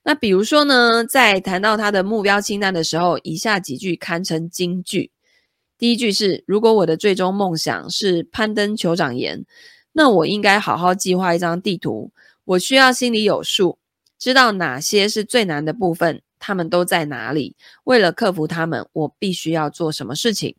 [0.02, 5.10] 那比如说呢，在谈到他的目标清单的时候，以下几句堪称金句。
[5.78, 9.46] 第一句是：如果我的最终梦想是攀登酋长岩，
[9.92, 12.10] 那我应该好好计划一张地图。
[12.44, 13.78] 我需要心里有数，
[14.18, 17.54] 知道哪些是最难的部分，他们都在哪里。
[17.84, 20.56] 为了克服他们，我必须要做什么事情。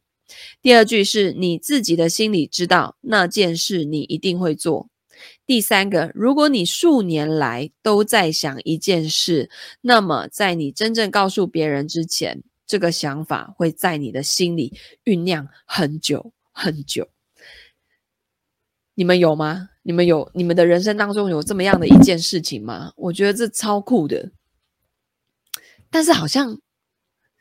[0.62, 4.88] 第二句是：你自己的心里知道那件事，你一定会做。
[5.46, 9.50] 第三个，如果你数年来都在想一件事，
[9.82, 17.10] 那么在你真正告诉别人之前，这个想法会在你的心里酝酿很久很久。
[18.94, 19.72] 你们有吗？
[19.82, 20.30] 你们有？
[20.36, 22.94] 你们的人生当中有这么样的一件事情吗？
[22.96, 24.32] 我觉得这超酷的。
[25.90, 26.62] 但是好像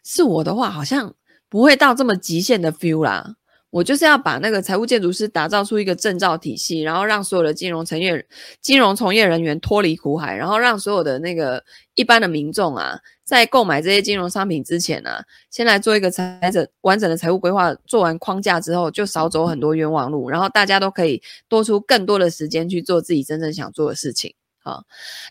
[0.03, 1.15] 是我的话，好像
[1.51, 3.37] 不会到这么极限的 feel 啦。
[3.71, 8.27] 我就是要把那个财务建筑师打造出一个证照体系，然后让所有的金融从业
[8.63, 11.63] 金融从业人员脱离苦海，然后让所有的那个
[11.95, 24.35] 一般的民众啊，在购买这些金融商品之前呢、啊，先来做一个财整完整的财务规划，做完框架之后，就少走很多冤枉路，然后大家都可以多出更多的时间去做自己真正想做的事情。
[24.63, 24.85] 好，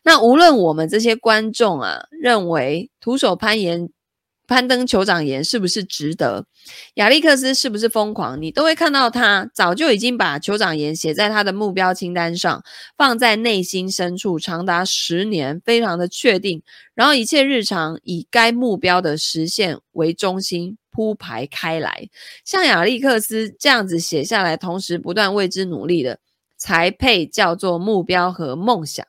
[0.04, 3.90] 那无论我们这些观众啊认为徒手攀岩。
[4.48, 6.46] 攀登酋长岩是不是值得？
[6.96, 8.42] 亚历克斯是不是疯狂？
[8.42, 12.64] 你都会看到他早就已经把酋长岩写在他的目标清单上，
[12.98, 16.62] 放在内心深处长达十年，非常的确定。
[16.96, 22.10] 然后一切日常以该目标的实现为中心铺排开来。
[22.44, 26.20] 像亚历克斯这样子写下来，同时不断为之努力的，
[26.58, 29.06] 才配叫做目标和梦想。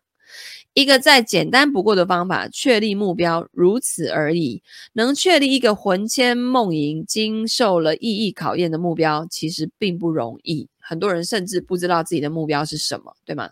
[0.79, 4.63] 一个再简单不过的方法，确立目标，如此而已。
[4.93, 10.69] 能确立一个魂牵梦萦、经受了意义考验的目标，其实并不容易。
[10.79, 13.51] 很多人甚至不知道自己的目标是什么，对吗？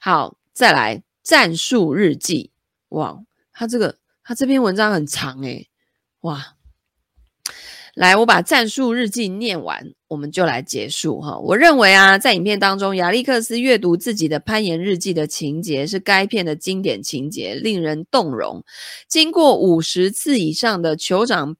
[0.00, 2.52] 好，再来战术日记。
[2.90, 3.20] 哇，
[3.52, 5.68] 他这个他这篇文章很长诶，
[6.20, 6.54] 哇。
[7.94, 11.38] 来，我把战术日记念完，我们就来结束哈。
[11.38, 18.62] 我认为啊，在影片当中，亚历克斯阅读自己的攀岩日记的情节是该片的经典情节，令人动容。
[19.08, 21.56] 经过五十次以上的酋长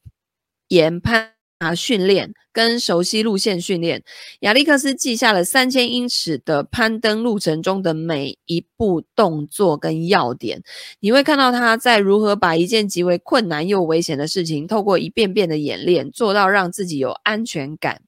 [0.69, 1.31] 岩攀
[1.61, 2.35] 啊训练。
[2.53, 4.03] 跟熟悉路线训练，
[4.41, 10.61] 亚历克斯记下了三千英尺的攀登路程中的每一步动作跟要点。
[10.99, 18.03] 你会看到他在如何把一件极为困难又危险的事情，透过一遍遍的演练，做到让自己有安全感。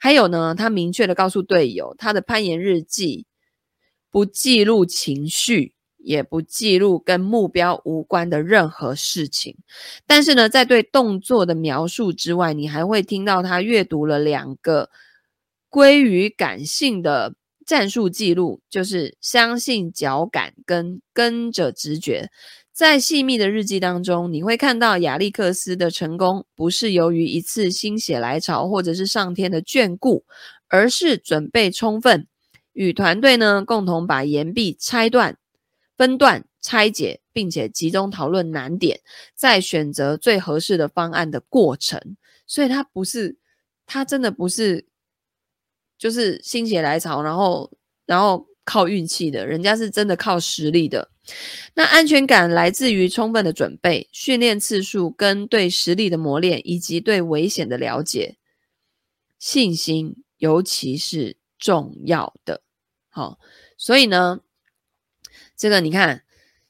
[0.00, 3.26] 还有呢，他明确的告诉队友，他的攀岩日记
[4.10, 5.74] 不记录情绪。
[5.98, 9.56] 也不记录跟目标无关的任何事情，
[10.06, 14.88] 但是呢，在对动作的描述之外，你还会听到他阅读了两个
[15.68, 17.34] 归于感性的
[17.66, 22.30] 战术记录，就是相信脚感跟跟着直觉。
[22.76, 30.26] 在细密的日记当中，你会看到亚历克斯的成功不是由于一次心血来潮或者是上天的眷顾，
[30.68, 32.26] 而是准备充分，
[32.74, 35.38] 与团队呢共同把岩壁拆断。
[35.96, 39.00] 分段拆解，并且集中讨论难点，
[39.34, 42.18] 再选择最合适的方案的过程。
[42.46, 43.38] 所以，他不是，
[43.86, 44.84] 他真的不是，
[45.96, 47.72] 就是心血来潮，然后，
[48.04, 49.46] 然后靠运气的。
[49.46, 51.10] 人家是真的靠实力的。
[51.72, 58.36] 那安全感来自于充分的准备、训练次数跟对实力的磨练，以及对危险的了解。
[59.38, 62.60] 信心尤其是重要的。
[63.08, 63.38] 好，
[63.78, 64.40] 所以呢。
[65.58, 66.22] 这个你看，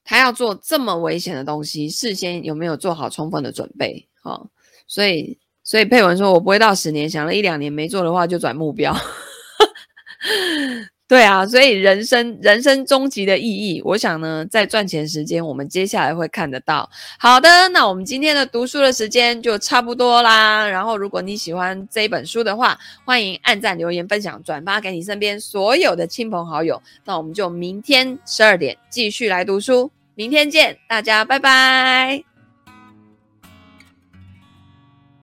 [0.04, 4.08] 他要做这么危险的东西，事先有没有做好充分的准备？
[4.22, 4.48] 好，
[4.86, 8.94] 所以，所以佩文说，我不会到十年，想了一两年没做的话，就转目标。
[11.08, 16.90] 对啊，所以人生人生终极的意义，我想呢，在赚钱时间，我们接下来会看得到。
[17.16, 20.66] 好的，那我们今天的读书的时间就差不多啦。
[20.66, 26.82] 然后，如果你喜欢这一本书的话，欢迎按赞、留言、分享、转发给你身边所有的亲朋好友。
[27.04, 32.35] 那我们就明天十二点继续来读书，明天见，大家拜拜。